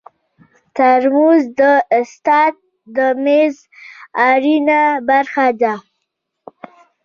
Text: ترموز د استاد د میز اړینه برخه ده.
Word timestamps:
ترموز 0.75 1.41
د 1.59 1.61
استاد 1.99 2.53
د 2.95 2.97
میز 3.23 3.55
اړینه 4.29 4.81
برخه 5.09 5.47
ده. 5.61 5.73